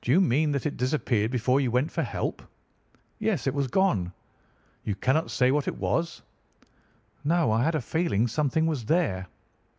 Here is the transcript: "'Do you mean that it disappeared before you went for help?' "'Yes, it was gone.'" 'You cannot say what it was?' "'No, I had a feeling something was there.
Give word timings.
"'Do 0.00 0.10
you 0.10 0.18
mean 0.18 0.50
that 0.52 0.64
it 0.64 0.78
disappeared 0.78 1.30
before 1.30 1.60
you 1.60 1.70
went 1.70 1.92
for 1.92 2.02
help?' 2.02 2.40
"'Yes, 3.18 3.46
it 3.46 3.52
was 3.52 3.66
gone.'" 3.66 4.10
'You 4.86 4.94
cannot 4.94 5.30
say 5.30 5.50
what 5.50 5.68
it 5.68 5.76
was?' 5.76 6.22
"'No, 7.22 7.50
I 7.52 7.62
had 7.62 7.74
a 7.74 7.82
feeling 7.82 8.26
something 8.28 8.66
was 8.66 8.86
there. 8.86 9.26